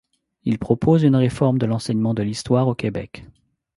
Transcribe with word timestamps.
Il 0.45 0.57
propose 0.57 1.03
une 1.03 1.15
réforme 1.15 1.59
de 1.59 1.67
l’enseignement 1.67 2.15
de 2.15 2.23
l’histoire 2.23 2.67
au 2.67 2.73
Québec. 2.73 3.23